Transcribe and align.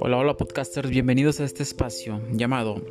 Hola, 0.00 0.18
hola 0.18 0.36
podcasters, 0.36 0.90
bienvenidos 0.90 1.40
a 1.40 1.44
este 1.44 1.62
espacio 1.62 2.20
llamado 2.32 2.82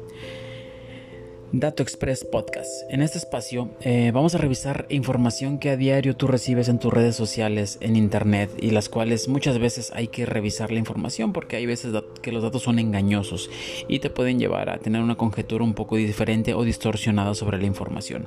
Dato 1.55 1.83
Express 1.83 2.25
Podcast. 2.25 2.71
En 2.89 3.03
este 3.03 3.19
espacio 3.19 3.69
eh, 3.81 4.09
vamos 4.11 4.33
a 4.33 4.39
revisar 4.39 4.87
información 4.89 5.59
que 5.59 5.69
a 5.69 5.77
diario 5.77 6.15
tú 6.15 6.25
recibes 6.25 6.67
en 6.67 6.79
tus 6.79 6.91
redes 6.91 7.15
sociales, 7.15 7.77
en 7.79 7.95
internet, 7.95 8.49
y 8.59 8.71
las 8.71 8.89
cuales 8.89 9.27
muchas 9.27 9.59
veces 9.59 9.91
hay 9.93 10.07
que 10.07 10.25
revisar 10.25 10.71
la 10.71 10.79
información 10.79 11.31
porque 11.31 11.55
hay 11.55 11.67
veces 11.67 11.93
que 12.23 12.31
los 12.31 12.41
datos 12.41 12.63
son 12.63 12.79
engañosos 12.79 13.51
y 13.87 13.99
te 13.99 14.09
pueden 14.09 14.39
llevar 14.39 14.71
a 14.71 14.79
tener 14.79 15.03
una 15.03 15.13
conjetura 15.13 15.63
un 15.63 15.75
poco 15.75 15.95
diferente 15.95 16.55
o 16.55 16.63
distorsionada 16.63 17.35
sobre 17.35 17.59
la 17.59 17.67
información. 17.67 18.25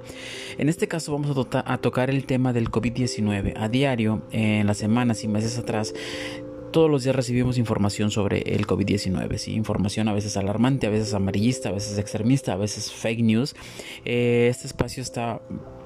En 0.56 0.68
este 0.68 0.86
caso 0.86 1.10
vamos 1.10 1.36
a, 1.52 1.72
a 1.72 1.78
tocar 1.78 2.10
el 2.10 2.26
tema 2.26 2.52
del 2.52 2.70
COVID-19. 2.70 3.54
A 3.56 3.68
diario, 3.68 4.22
en 4.30 4.68
las 4.68 4.78
semanas 4.78 5.24
y 5.24 5.28
meses 5.28 5.58
atrás, 5.58 5.94
todos 6.72 6.90
los 6.90 7.04
días 7.04 7.16
recibimos 7.16 7.58
información 7.58 8.10
sobre 8.10 8.40
el 8.54 8.66
COVID-19, 8.66 9.38
¿sí? 9.38 9.54
información 9.54 10.08
a 10.08 10.12
veces 10.12 10.36
alarmante, 10.36 10.86
a 10.86 10.90
veces 10.90 11.14
amarillista, 11.14 11.70
a 11.70 11.72
veces 11.72 11.98
extremista, 11.98 12.52
a 12.52 12.56
veces 12.56 12.92
fake 12.92 13.20
news. 13.20 13.54
Eh, 14.04 14.48
este 14.50 14.66
espacio 14.66 15.02
está 15.02 15.40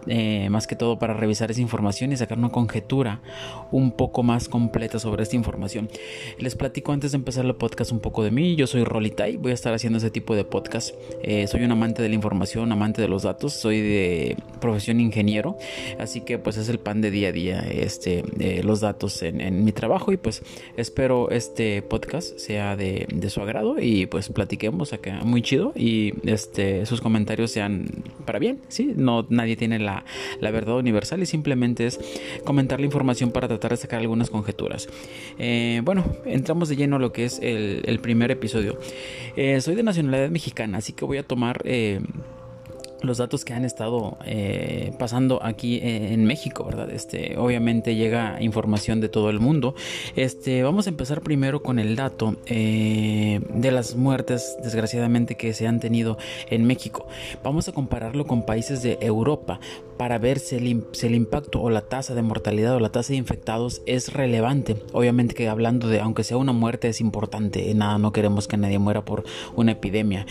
eh, 0.06 0.48
más 0.50 0.66
que 0.66 0.76
todo 0.76 0.98
para 0.98 1.14
revisar 1.14 1.50
esa 1.50 1.60
información 1.60 2.12
y 2.12 2.16
sacar 2.16 2.38
una 2.38 2.50
conjetura 2.50 3.20
un 3.70 3.92
poco 3.92 4.22
más 4.22 4.48
completa 4.48 4.98
sobre 4.98 5.22
esta 5.22 5.36
información. 5.36 5.88
Les 6.38 6.56
platico 6.56 6.92
antes 6.92 7.12
de 7.12 7.16
empezar 7.16 7.44
el 7.44 7.54
podcast 7.54 7.92
un 7.92 8.00
poco 8.00 8.22
de 8.22 8.30
mí. 8.30 8.56
Yo 8.56 8.66
soy 8.66 8.84
Rolitay, 8.84 9.36
voy 9.36 9.52
a 9.52 9.54
estar 9.54 9.74
haciendo 9.74 9.98
ese 9.98 10.10
tipo 10.10 10.34
de 10.34 10.44
podcast. 10.44 10.94
Eh, 11.22 11.46
soy 11.46 11.64
un 11.64 11.72
amante 11.72 12.02
de 12.02 12.08
la 12.08 12.14
información, 12.14 12.72
amante 12.72 13.02
de 13.02 13.08
los 13.08 13.22
datos, 13.22 13.52
soy 13.52 13.80
de 13.80 14.36
profesión 14.60 15.00
ingeniero, 15.00 15.56
así 15.98 16.20
que 16.20 16.38
pues 16.38 16.56
es 16.56 16.68
el 16.68 16.78
pan 16.78 17.00
de 17.00 17.10
día 17.10 17.28
a 17.28 17.32
día 17.32 17.60
este, 17.60 18.24
los 18.62 18.80
datos 18.80 19.22
en, 19.22 19.64
mi 19.64 19.72
trabajo 19.72 20.12
y 20.12 20.16
pues 20.16 20.42
espero 20.76 21.30
este 21.30 21.82
podcast 21.82 22.38
sea 22.38 22.76
de, 22.76 23.06
su 23.28 23.40
agrado 23.40 23.76
y 23.80 24.06
pues 24.06 24.28
platiquemos 24.28 24.92
acá 24.92 25.20
muy 25.24 25.42
chido 25.42 25.72
y 25.76 26.14
este, 26.28 26.86
sus 26.86 27.00
comentarios 27.00 27.50
sean 27.50 27.86
para 28.24 28.38
bien, 28.38 28.60
¿sí? 28.68 28.92
No, 28.96 29.26
nadie 29.28 29.56
tiene 29.56 29.78
la 29.78 29.89
la, 30.40 30.50
verdad 30.50 30.76
universal 30.76 31.22
y 31.22 31.26
simplemente 31.26 31.86
es 31.86 31.98
comentar 32.44 32.80
la 32.80 32.86
información 32.86 33.30
para 33.30 33.48
tratar 33.48 33.72
de 33.72 33.76
sacar 33.76 34.00
algunas 34.00 34.30
conjeturas. 34.30 34.88
Eh, 35.38 35.80
bueno, 35.84 36.04
entramos 36.24 36.68
de 36.68 36.76
lleno 36.76 36.96
a 36.96 36.98
lo 36.98 37.12
que 37.12 37.24
es 37.24 37.38
el, 37.42 38.00
primer 38.00 38.30
episodio. 38.30 38.78
Eh, 39.36 39.60
soy 39.60 39.74
de 39.74 39.82
nacionalidad 39.82 40.30
mexicana, 40.30 40.78
así 40.78 40.92
que 40.92 41.04
voy 41.04 41.18
a 41.18 41.22
tomar... 41.22 41.60
Eh, 41.64 42.00
los 43.02 43.18
datos 43.18 43.44
que 43.44 43.52
han 43.52 43.64
estado 43.64 44.18
eh, 44.24 44.92
pasando 44.98 45.42
aquí 45.42 45.76
eh, 45.76 46.12
en 46.12 46.24
México, 46.24 46.64
¿verdad? 46.64 46.90
Este, 46.90 47.36
obviamente 47.38 47.94
llega 47.94 48.42
información 48.42 49.00
de 49.00 49.08
todo 49.08 49.30
el 49.30 49.40
mundo. 49.40 49.74
Este, 50.16 50.62
vamos 50.62 50.86
a 50.86 50.90
empezar 50.90 51.22
primero 51.22 51.62
con 51.62 51.78
el 51.78 51.96
dato 51.96 52.36
eh, 52.46 53.40
de 53.54 53.70
las 53.70 53.96
muertes, 53.96 54.56
desgraciadamente, 54.62 55.36
que 55.36 55.52
se 55.54 55.66
han 55.66 55.80
tenido 55.80 56.18
en 56.50 56.66
México. 56.66 57.06
Vamos 57.42 57.68
a 57.68 57.72
compararlo 57.72 58.26
con 58.26 58.44
países 58.44 58.82
de 58.82 58.98
Europa 59.00 59.60
para 59.96 60.18
ver 60.18 60.38
si 60.38 60.56
el, 60.56 60.84
si 60.92 61.06
el 61.06 61.14
impacto 61.14 61.60
o 61.60 61.70
la 61.70 61.82
tasa 61.82 62.14
de 62.14 62.22
mortalidad 62.22 62.74
o 62.74 62.80
la 62.80 62.90
tasa 62.90 63.12
de 63.12 63.18
infectados 63.18 63.82
es 63.86 64.12
relevante. 64.12 64.76
Obviamente 64.92 65.34
que 65.34 65.48
hablando 65.48 65.88
de, 65.88 66.00
aunque 66.00 66.24
sea 66.24 66.36
una 66.36 66.52
muerte, 66.52 66.88
es 66.88 67.00
importante. 67.00 67.72
Nada, 67.74 67.98
no 67.98 68.12
queremos 68.12 68.48
que 68.48 68.56
nadie 68.56 68.78
muera 68.78 69.04
por 69.04 69.24
una 69.54 69.72
epidemia. 69.72 70.26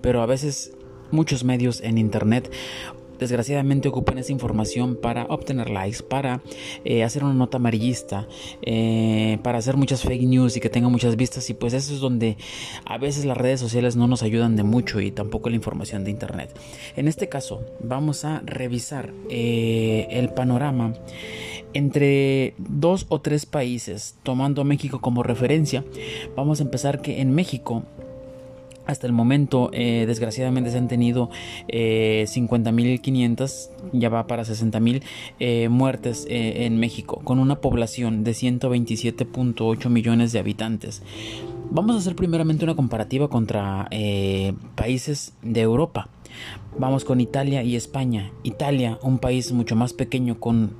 pero 0.00 0.22
a 0.22 0.26
veces 0.26 0.72
muchos 1.10 1.44
medios 1.44 1.80
en 1.80 1.98
internet 1.98 2.50
desgraciadamente 3.18 3.88
ocupan 3.88 4.18
esa 4.18 4.32
información 4.32 4.96
para 4.96 5.24
obtener 5.24 5.70
likes, 5.70 6.02
para 6.02 6.42
eh, 6.84 7.02
hacer 7.02 7.24
una 7.24 7.34
nota 7.34 7.56
amarillista, 7.56 8.26
eh, 8.62 9.38
para 9.42 9.58
hacer 9.58 9.76
muchas 9.76 10.02
fake 10.02 10.22
news 10.22 10.56
y 10.56 10.60
que 10.60 10.68
tenga 10.68 10.88
muchas 10.88 11.16
vistas 11.16 11.48
y 11.50 11.54
pues 11.54 11.72
eso 11.72 11.94
es 11.94 12.00
donde 12.00 12.36
a 12.84 12.98
veces 12.98 13.24
las 13.24 13.36
redes 13.36 13.60
sociales 13.60 13.96
no 13.96 14.06
nos 14.06 14.22
ayudan 14.22 14.56
de 14.56 14.62
mucho 14.62 15.00
y 15.00 15.10
tampoco 15.10 15.48
la 15.50 15.56
información 15.56 16.04
de 16.04 16.10
internet. 16.10 16.58
En 16.96 17.08
este 17.08 17.28
caso 17.28 17.64
vamos 17.80 18.24
a 18.24 18.42
revisar 18.44 19.12
eh, 19.30 20.06
el 20.10 20.30
panorama 20.30 20.94
entre 21.72 22.54
dos 22.58 23.06
o 23.08 23.20
tres 23.20 23.44
países, 23.44 24.16
tomando 24.22 24.62
a 24.62 24.64
México 24.64 25.00
como 25.00 25.22
referencia. 25.22 25.84
Vamos 26.34 26.60
a 26.60 26.62
empezar 26.62 27.02
que 27.02 27.20
en 27.20 27.34
México 27.34 27.84
hasta 28.86 29.06
el 29.06 29.12
momento, 29.12 29.70
eh, 29.72 30.04
desgraciadamente, 30.06 30.70
se 30.70 30.78
han 30.78 30.88
tenido 30.88 31.30
eh, 31.68 32.24
50.500, 32.28 33.70
ya 33.92 34.08
va 34.08 34.26
para 34.26 34.44
60.000 34.44 35.02
eh, 35.40 35.68
muertes 35.68 36.26
eh, 36.28 36.64
en 36.66 36.78
México, 36.78 37.20
con 37.24 37.38
una 37.38 37.56
población 37.56 38.24
de 38.24 38.32
127.8 38.32 39.88
millones 39.88 40.32
de 40.32 40.38
habitantes. 40.38 41.02
Vamos 41.70 41.96
a 41.96 41.98
hacer 41.98 42.14
primeramente 42.14 42.64
una 42.64 42.76
comparativa 42.76 43.28
contra 43.28 43.88
países 44.76 45.32
de 45.42 45.60
Europa. 45.62 46.08
Vamos 46.78 47.04
con 47.04 47.20
Italia 47.20 47.64
y 47.64 47.74
España. 47.74 48.30
Italia, 48.44 49.00
un 49.02 49.18
país 49.18 49.50
mucho 49.50 49.74
más 49.74 49.92
pequeño 49.92 50.38
con 50.38 50.76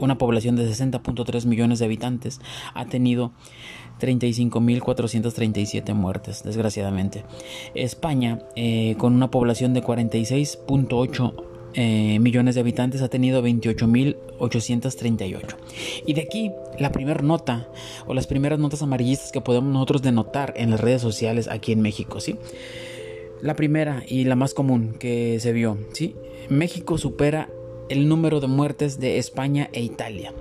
una 0.00 0.18
población 0.18 0.56
de 0.56 0.68
60.3 0.68 1.46
millones 1.46 1.78
de 1.78 1.84
habitantes, 1.84 2.40
ha 2.74 2.86
tenido 2.86 3.30
35.437 4.00 5.94
muertes, 5.94 6.42
desgraciadamente. 6.42 7.22
España, 7.74 8.40
eh, 8.56 8.96
con 8.98 9.14
una 9.14 9.30
población 9.30 9.72
de 9.74 9.82
46.8 9.82 11.44
eh, 11.74 12.18
millones 12.18 12.56
de 12.56 12.62
habitantes, 12.62 13.02
ha 13.02 13.08
tenido 13.08 13.40
28.838. 13.42 15.56
Y 16.06 16.14
de 16.14 16.22
aquí 16.22 16.50
la 16.78 16.90
primera 16.90 17.20
nota 17.22 17.68
o 18.06 18.14
las 18.14 18.26
primeras 18.26 18.58
notas 18.58 18.80
amarillistas 18.82 19.30
que 19.30 19.40
podemos 19.40 19.72
nosotros 19.72 20.02
denotar 20.02 20.52
en 20.56 20.70
las 20.70 20.80
redes 20.80 21.00
sociales 21.02 21.46
aquí 21.48 21.70
en 21.72 21.82
México, 21.82 22.18
¿sí? 22.20 22.36
La 23.40 23.54
primera 23.56 24.02
y 24.06 24.24
la 24.24 24.36
más 24.36 24.52
común 24.52 24.96
que 24.98 25.40
se 25.40 25.52
vio, 25.52 25.78
¿sí? 25.92 26.14
México 26.48 26.98
supera 26.98 27.48
el 27.90 28.08
número 28.08 28.40
de 28.40 28.46
muertes 28.46 28.98
de 28.98 29.18
España 29.18 29.68
e 29.72 29.82
Italia. 29.82 30.32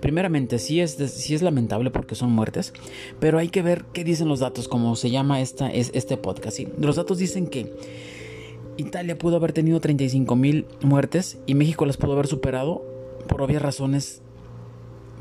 Primeramente, 0.00 0.58
sí 0.58 0.80
es, 0.80 1.00
es 1.00 1.42
lamentable 1.42 1.90
porque 1.90 2.14
son 2.14 2.32
muertes, 2.32 2.72
pero 3.20 3.38
hay 3.38 3.48
que 3.48 3.62
ver 3.62 3.84
qué 3.92 4.04
dicen 4.04 4.28
los 4.28 4.40
datos, 4.40 4.68
como 4.68 4.96
se 4.96 5.10
llama 5.10 5.40
esta, 5.40 5.70
es, 5.70 5.90
este 5.94 6.16
podcast. 6.16 6.58
Los 6.78 6.96
datos 6.96 7.18
dicen 7.18 7.46
que 7.46 7.72
Italia 8.76 9.16
pudo 9.18 9.36
haber 9.36 9.52
tenido 9.52 9.80
35 9.80 10.36
mil 10.36 10.66
muertes 10.82 11.38
y 11.46 11.54
México 11.54 11.86
las 11.86 11.96
pudo 11.96 12.12
haber 12.12 12.26
superado 12.26 12.84
por 13.26 13.42
obvias 13.42 13.62
razones 13.62 14.22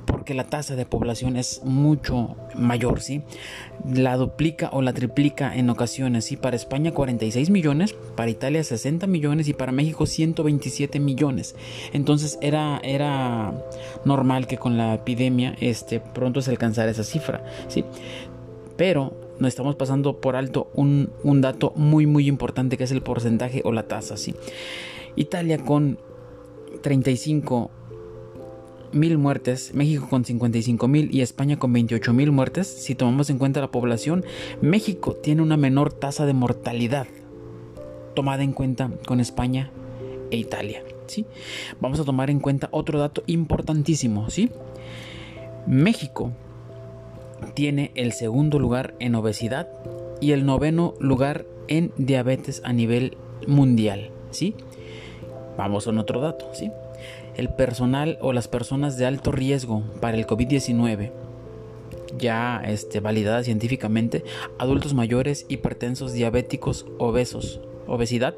porque 0.07 0.33
la 0.33 0.45
tasa 0.45 0.75
de 0.75 0.85
población 0.85 1.35
es 1.35 1.61
mucho 1.63 2.37
mayor, 2.55 3.01
¿sí? 3.01 3.21
La 3.85 4.15
duplica 4.15 4.69
o 4.71 4.81
la 4.81 4.93
triplica 4.93 5.53
en 5.55 5.69
ocasiones, 5.69 6.25
¿sí? 6.25 6.37
Para 6.37 6.55
España 6.55 6.93
46 6.93 7.49
millones, 7.49 7.93
para 8.15 8.31
Italia 8.31 8.63
60 8.63 9.05
millones 9.05 9.49
y 9.49 9.53
para 9.53 9.73
México 9.73 10.05
127 10.05 10.99
millones. 10.99 11.55
Entonces 11.91 12.39
era, 12.41 12.79
era 12.83 13.53
normal 14.05 14.47
que 14.47 14.57
con 14.57 14.77
la 14.77 14.95
epidemia 14.95 15.55
este, 15.59 15.99
pronto 15.99 16.41
se 16.41 16.51
alcanzara 16.51 16.89
esa 16.89 17.03
cifra, 17.03 17.43
¿sí? 17.67 17.83
Pero 18.77 19.13
nos 19.39 19.49
estamos 19.49 19.75
pasando 19.75 20.21
por 20.21 20.37
alto 20.37 20.71
un, 20.73 21.11
un 21.23 21.41
dato 21.41 21.73
muy 21.75 22.07
muy 22.07 22.27
importante 22.27 22.77
que 22.77 22.85
es 22.85 22.91
el 22.91 23.01
porcentaje 23.01 23.61
o 23.65 23.73
la 23.73 23.83
tasa, 23.83 24.15
¿sí? 24.15 24.33
Italia 25.17 25.57
con 25.57 25.99
35 26.81 27.71
mil 28.91 29.17
muertes, 29.17 29.73
México 29.73 30.07
con 30.09 30.25
55 30.25 30.87
mil 30.87 31.13
y 31.13 31.21
España 31.21 31.57
con 31.57 31.73
28 31.73 32.13
mil 32.13 32.31
muertes. 32.31 32.67
Si 32.67 32.95
tomamos 32.95 33.29
en 33.29 33.37
cuenta 33.37 33.61
la 33.61 33.71
población, 33.71 34.25
México 34.61 35.13
tiene 35.13 35.41
una 35.41 35.57
menor 35.57 35.93
tasa 35.93 36.25
de 36.25 36.33
mortalidad 36.33 37.07
tomada 38.17 38.41
en 38.41 38.51
cuenta 38.51 38.89
con 39.05 39.19
España 39.19 39.69
e 40.31 40.37
Italia. 40.37 40.83
¿sí? 41.05 41.25
Vamos 41.79 41.99
a 41.99 42.03
tomar 42.03 42.31
en 42.31 42.39
cuenta 42.39 42.67
otro 42.71 42.97
dato 42.97 43.23
importantísimo. 43.27 44.29
¿sí? 44.31 44.49
México 45.67 46.31
tiene 47.53 47.91
el 47.93 48.13
segundo 48.13 48.57
lugar 48.57 48.95
en 48.99 49.13
obesidad 49.13 49.67
y 50.19 50.31
el 50.31 50.47
noveno 50.47 50.95
lugar 50.99 51.45
en 51.67 51.91
diabetes 51.97 52.61
a 52.65 52.73
nivel 52.73 53.17
mundial. 53.45 54.09
¿sí? 54.31 54.55
Vamos 55.55 55.87
a 55.87 55.91
otro 55.91 56.19
dato. 56.19 56.49
¿sí? 56.53 56.71
El 57.37 57.49
personal 57.49 58.17
o 58.21 58.33
las 58.33 58.47
personas 58.47 58.97
de 58.97 59.05
alto 59.05 59.31
riesgo 59.31 59.83
para 60.01 60.17
el 60.17 60.27
COVID-19 60.27 61.11
ya 62.17 62.61
este, 62.65 62.99
validada 62.99 63.43
científicamente, 63.43 64.23
adultos 64.57 64.93
mayores, 64.93 65.45
hipertensos, 65.49 66.13
diabéticos, 66.13 66.85
obesos, 66.97 67.61
obesidad 67.85 68.35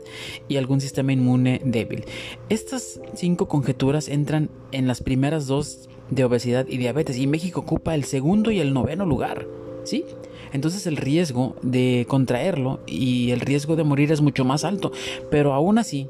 y 0.47 0.57
algún 0.57 0.81
sistema 0.81 1.13
inmune 1.13 1.61
débil. 1.63 2.05
Estas 2.49 2.99
cinco 3.15 3.47
conjeturas 3.47 4.07
entran 4.07 4.49
en 4.71 4.87
las 4.87 5.01
primeras 5.01 5.47
dos 5.47 5.89
de 6.09 6.23
obesidad 6.23 6.67
y 6.67 6.77
diabetes 6.77 7.17
y 7.17 7.27
México 7.27 7.61
ocupa 7.61 7.95
el 7.95 8.03
segundo 8.03 8.51
y 8.51 8.59
el 8.59 8.73
noveno 8.73 9.05
lugar, 9.05 9.47
¿sí? 9.83 10.05
Entonces 10.51 10.87
el 10.87 10.97
riesgo 10.97 11.55
de 11.61 12.05
contraerlo 12.07 12.79
y 12.87 13.31
el 13.31 13.39
riesgo 13.39 13.75
de 13.75 13.83
morir 13.83 14.11
es 14.11 14.21
mucho 14.21 14.45
más 14.45 14.63
alto, 14.63 14.91
pero 15.29 15.53
aún 15.53 15.77
así 15.77 16.09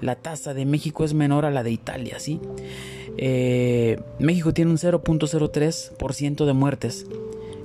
la 0.00 0.16
tasa 0.16 0.54
de 0.54 0.64
México 0.64 1.04
es 1.04 1.14
menor 1.14 1.44
a 1.44 1.50
la 1.50 1.62
de 1.62 1.70
Italia, 1.70 2.18
¿sí? 2.18 2.40
Eh, 3.16 4.00
México 4.18 4.52
tiene 4.54 4.70
un 4.70 4.78
0.03% 4.78 6.46
de 6.46 6.52
muertes, 6.52 7.06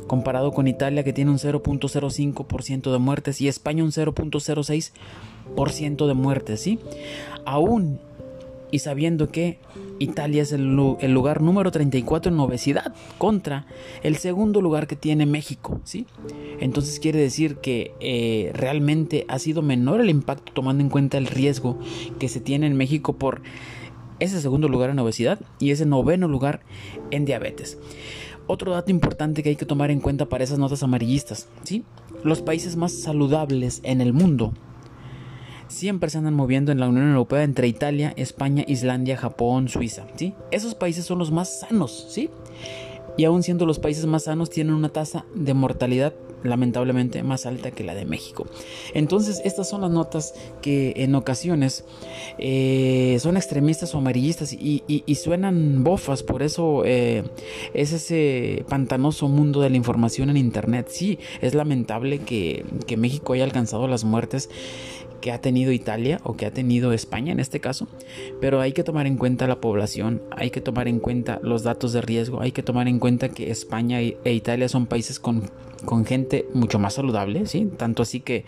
comparado 0.07 0.51
con 0.51 0.67
Italia 0.67 1.03
que 1.03 1.13
tiene 1.13 1.31
un 1.31 1.37
0.05% 1.37 2.91
de 2.91 2.97
muertes 2.97 3.39
y 3.41 3.47
España 3.47 3.83
un 3.83 3.91
0.06% 3.91 6.07
de 6.07 6.13
muertes, 6.13 6.61
¿sí? 6.61 6.79
Aún 7.45 7.99
y 8.73 8.79
sabiendo 8.79 9.29
que 9.29 9.59
Italia 9.99 10.41
es 10.41 10.51
el, 10.51 10.65
lugar 10.65 11.41
número 11.43 11.69
34 11.69 12.31
en 12.31 12.39
obesidad 12.39 12.95
contra 13.19 13.67
el 14.01 14.15
segundo 14.15 14.61
lugar 14.61 14.87
que 14.87 14.95
tiene 14.95 15.27
México, 15.27 15.79
¿sí? 15.83 16.07
Entonces 16.59 16.99
quiere 16.99 17.19
decir 17.19 17.57
que 17.57 17.93
eh, 17.99 18.49
realmente 18.55 19.25
ha 19.27 19.37
sido 19.37 19.61
menor 19.61 20.01
el 20.01 20.09
impacto 20.09 20.53
tomando 20.53 20.83
en 20.83 20.89
cuenta 20.89 21.19
el 21.19 21.27
riesgo 21.27 21.77
que 22.17 22.29
se 22.29 22.39
tiene 22.39 22.65
en 22.65 22.75
México 22.75 23.13
por 23.13 23.43
ese 24.19 24.41
segundo 24.41 24.67
lugar 24.67 24.89
en 24.89 24.97
obesidad 24.97 25.39
y 25.59 25.69
ese 25.69 25.85
noveno 25.85 26.27
lugar 26.27 26.61
en 27.11 27.25
diabetes. 27.25 27.77
Otro 28.47 28.71
dato 28.71 28.89
importante 28.89 29.43
que 29.43 29.49
hay 29.49 29.55
que 29.55 29.67
tomar 29.67 29.91
en 29.91 29.99
cuenta 29.99 30.25
para 30.25 30.45
esas 30.45 30.57
notas 30.57 30.81
amarillistas, 30.81 31.47
¿sí? 31.63 31.83
Los 32.23 32.41
países 32.41 32.75
más 32.75 32.91
saludables 32.91 33.81
en 33.83 34.01
el 34.01 34.13
mundo 34.13 34.51
siempre 35.73 36.09
se 36.09 36.19
andan 36.19 36.35
moviendo 36.35 36.71
en 36.71 36.79
la 36.79 36.87
Unión 36.87 37.09
Europea 37.09 37.43
entre 37.43 37.67
Italia, 37.67 38.13
España, 38.15 38.63
Islandia, 38.67 39.17
Japón, 39.17 39.67
Suiza, 39.67 40.05
¿sí? 40.15 40.33
Esos 40.51 40.75
países 40.75 41.05
son 41.05 41.19
los 41.19 41.31
más 41.31 41.61
sanos, 41.61 42.07
¿sí? 42.09 42.29
Y 43.17 43.25
aún 43.25 43.43
siendo 43.43 43.65
los 43.65 43.79
países 43.79 44.05
más 44.05 44.23
sanos 44.23 44.49
tienen 44.49 44.73
una 44.73 44.89
tasa 44.89 45.25
de 45.35 45.53
mortalidad 45.53 46.13
lamentablemente 46.43 47.23
más 47.23 47.45
alta 47.45 47.71
que 47.71 47.83
la 47.83 47.95
de 47.95 48.05
México. 48.05 48.45
Entonces 48.93 49.41
estas 49.43 49.69
son 49.69 49.81
las 49.81 49.91
notas 49.91 50.33
que 50.61 50.93
en 50.97 51.15
ocasiones 51.15 51.85
eh, 52.37 53.17
son 53.19 53.37
extremistas 53.37 53.93
o 53.95 53.99
amarillistas 53.99 54.53
y, 54.53 54.83
suenan 55.15 55.83
bofas, 55.83 56.21
por 56.23 56.43
eso 56.43 56.83
eh, 56.85 57.23
es 57.73 57.93
ese 57.93 58.65
pantanoso 58.67 59.29
mundo 59.29 59.61
de 59.61 59.69
la 59.69 59.77
información 59.77 60.29
en 60.29 60.37
Internet. 60.37 60.87
Sí, 60.89 61.19
es 61.41 61.53
lamentable 61.53 62.19
que, 62.19 62.65
que 62.87 62.97
México 62.97 63.33
haya 63.33 63.43
alcanzado 63.43 63.87
las 63.87 64.03
muertes 64.03 64.49
que 65.23 65.31
ha 65.31 65.39
tenido 65.39 65.71
Italia 65.71 66.19
o 66.23 66.35
que 66.35 66.45
ha 66.45 66.51
tenido 66.51 66.91
España 66.91 67.31
en 67.31 67.39
este 67.39 67.61
caso, 67.61 67.87
pero 68.41 68.59
hay 68.59 68.73
que 68.73 68.83
tomar 68.83 69.07
en 69.07 69.15
cuenta 69.15 69.47
la 69.47 69.61
población, 69.61 70.21
hay 70.31 70.49
que 70.49 70.59
tomar 70.59 70.89
en 70.89 70.99
cuenta 70.99 71.39
los 71.41 71.63
datos 71.63 71.93
de 71.93 72.01
riesgo, 72.01 72.41
hay 72.41 72.51
que 72.51 72.61
tomar 72.61 72.89
en 72.89 72.99
cuenta 72.99 73.29
que 73.29 73.49
España 73.49 74.01
e 74.01 74.33
Italia 74.33 74.67
son 74.67 74.85
países 74.85 75.21
con, 75.21 75.49
con 75.85 76.05
gente 76.05 76.47
mucho 76.53 76.79
más 76.79 76.93
saludable, 76.95 77.45
¿sí? 77.45 77.69
Tanto 77.77 78.03
así 78.03 78.19
que 78.19 78.45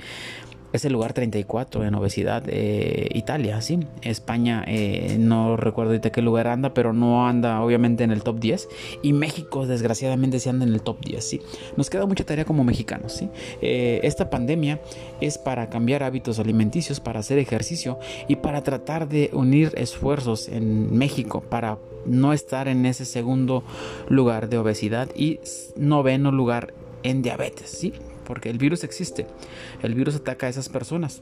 es 0.76 0.86
el 0.86 0.94
lugar 0.94 1.14
34 1.14 1.86
en 1.86 1.96
obesidad 1.96 2.44
eh, 2.48 3.08
Italia, 3.14 3.62
sí. 3.62 3.80
España, 4.02 4.64
eh, 4.68 5.16
no 5.20 5.58
recuerdo 5.58 5.94
de 5.94 6.12
qué 6.12 6.22
lugar 6.22 6.48
anda, 6.48 6.74
pero 6.74 6.94
no 6.94 7.28
anda 7.28 7.62
obviamente 7.62 8.04
en 8.04 8.12
el 8.12 8.24
top 8.24 8.40
10. 8.40 8.68
Y 9.02 9.14
México, 9.14 9.66
desgraciadamente, 9.66 10.40
sí 10.40 10.50
anda 10.50 10.66
en 10.66 10.74
el 10.74 10.82
top 10.82 11.04
10, 11.04 11.24
sí. 11.24 11.42
Nos 11.78 11.90
queda 11.90 12.06
mucha 12.06 12.26
tarea 12.26 12.46
como 12.46 12.64
mexicanos, 12.64 13.14
sí. 13.14 13.30
Eh, 13.62 14.02
esta 14.04 14.30
pandemia 14.30 14.82
es 15.22 15.38
para 15.38 15.70
cambiar 15.70 16.04
hábitos 16.04 16.40
alimenticios, 16.40 17.00
para 17.00 17.22
hacer 17.22 17.40
ejercicio 17.40 18.00
y 18.28 18.36
para 18.38 18.62
tratar 18.62 19.08
de 19.08 19.30
unir 19.34 19.72
esfuerzos 19.76 20.50
en 20.50 20.96
México 20.98 21.42
para 21.42 21.78
no 22.06 22.34
estar 22.34 22.68
en 22.68 22.86
ese 22.86 23.06
segundo 23.06 23.64
lugar 24.10 24.50
de 24.50 24.58
obesidad 24.58 25.10
y 25.16 25.40
noveno 25.76 26.32
lugar 26.32 26.74
en 27.06 27.22
diabetes, 27.22 27.70
¿sí? 27.70 27.94
porque 28.26 28.50
el 28.50 28.58
virus 28.58 28.84
existe, 28.84 29.28
el 29.82 29.94
virus 29.94 30.16
ataca 30.16 30.48
a 30.48 30.50
esas 30.50 30.68
personas 30.68 31.22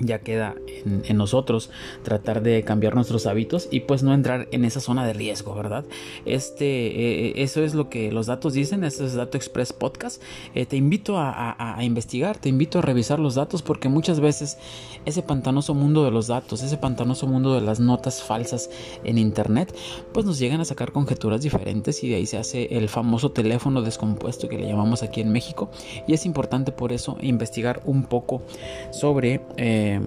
ya 0.00 0.18
queda 0.20 0.54
en, 0.84 1.16
nosotros 1.16 1.70
tratar 2.02 2.42
de 2.42 2.64
cambiar 2.64 2.94
nuestros 2.94 3.26
hábitos 3.26 3.68
y 3.70 3.80
pues 3.80 4.02
no 4.02 4.12
entrar 4.12 4.48
en 4.50 4.64
esa 4.64 4.80
zona 4.80 5.06
de 5.06 5.12
riesgo, 5.12 5.54
¿verdad? 5.54 5.84
Este, 6.24 7.28
eh, 7.28 7.42
eso 7.42 7.62
es 7.62 7.74
lo 7.74 7.88
que 7.88 8.10
los 8.10 8.26
datos 8.26 8.54
dicen, 8.54 8.84
este 8.84 9.04
es 9.04 9.14
Dato 9.14 9.36
Express 9.36 9.72
Podcast. 9.72 10.20
Eh, 10.54 10.66
te 10.66 10.76
invito 10.76 11.16
a, 11.18 11.78
investigar, 11.80 12.38
te 12.38 12.48
invito 12.48 12.78
a 12.78 12.82
revisar 12.82 13.18
los 13.18 13.36
datos 13.36 13.62
porque 13.62 13.88
muchas 13.88 14.20
veces 14.20 14.58
ese 15.04 15.22
pantanoso 15.22 15.74
mundo 15.74 16.04
de 16.04 16.10
los 16.10 16.26
datos, 16.26 16.62
ese 16.62 16.76
pantanoso 16.76 17.26
mundo 17.26 17.54
de 17.54 17.60
las 17.60 17.80
notas 17.80 18.22
falsas 18.22 18.70
en 19.04 19.18
Internet, 19.18 19.74
pues 20.12 20.26
nos 20.26 20.38
llegan 20.38 20.60
a 20.60 20.64
sacar 20.64 20.92
conjeturas 20.92 21.42
diferentes 21.42 22.02
y 22.02 22.08
de 22.08 22.16
ahí 22.16 22.26
se 22.26 22.38
hace 22.38 22.76
el 22.76 22.88
famoso 22.88 23.30
teléfono 23.30 23.82
descompuesto 23.82 24.48
que 24.48 24.58
le 24.58 24.66
llamamos 24.66 25.02
aquí 25.02 25.20
en 25.20 25.30
México 25.30 25.70
y 26.06 26.14
es 26.14 26.26
importante 26.26 26.72
por 26.72 26.92
eso 26.92 27.16
investigar 27.20 27.82
un 27.84 28.04
poco 28.04 28.42
sobre... 28.90 29.40
Eh, 29.56 29.83
eh, 29.84 30.00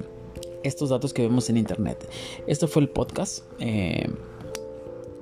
estos 0.63 0.89
datos 0.89 1.13
que 1.13 1.21
vemos 1.21 1.49
en 1.49 1.57
internet. 1.57 2.09
Esto 2.47 2.67
fue 2.67 2.81
el 2.81 2.89
podcast. 2.89 3.43
Eh, 3.59 4.09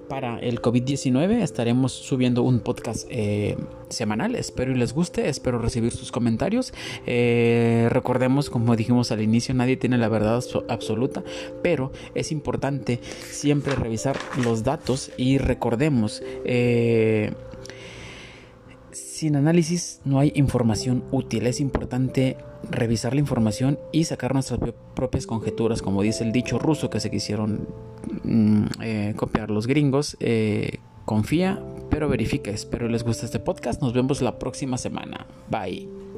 para 0.08 0.38
el 0.38 0.62
COVID-19 0.62 1.42
estaremos 1.42 1.92
subiendo 1.92 2.44
un 2.44 2.60
podcast 2.60 3.08
eh, 3.10 3.58
semanal. 3.90 4.36
Espero 4.36 4.72
y 4.72 4.76
les 4.76 4.94
guste, 4.94 5.28
espero 5.30 5.58
recibir 5.58 5.92
sus 5.92 6.12
comentarios. 6.12 6.74
recordemos, 7.06 8.52
como 8.52 8.76
dijimos 8.76 9.12
al 9.12 9.22
inicio, 9.22 9.56
nadie 9.56 9.78
tiene 9.78 9.98
la 9.98 10.08
verdad 10.08 10.44
absoluta, 10.70 11.24
pero 11.64 11.92
es 12.14 12.32
importante 12.32 13.00
siempre 13.30 13.76
revisar 13.76 14.16
los 14.44 14.64
datos 14.64 15.12
y 15.18 15.40
recordemos 15.40 16.22
sin 19.16 19.36
análisis 19.36 20.02
no 20.04 20.20
hay 20.20 20.32
información 20.36 21.04
útil. 21.12 21.48
Es 21.48 21.60
importante 21.60 22.38
revisar 22.70 23.14
la 23.14 23.22
información 23.22 23.80
y 23.92 24.04
sacar 24.04 24.34
nuestras 24.34 24.60
propias 24.94 25.26
conjeturas, 25.26 25.82
como 25.82 26.02
dice 26.02 26.24
el 26.24 26.32
dicho 26.32 26.60
ruso 26.60 26.90
que 26.90 27.00
se 27.00 27.10
quisieron 27.10 27.68
mm, 28.24 28.66
eh, 28.82 29.14
copiar 29.16 29.50
los 29.52 29.68
gringos. 29.68 30.18
Eh, 30.20 30.80
confía, 31.06 31.64
pero 31.90 32.10
verifica. 32.10 32.52
Espero 32.52 32.90
les 32.90 33.04
guste 33.04 33.26
este 33.26 33.40
podcast. 33.40 33.82
Nos 33.82 33.94
vemos 33.94 34.22
la 34.22 34.38
próxima 34.38 34.78
semana. 34.78 35.26
Bye. 35.50 36.15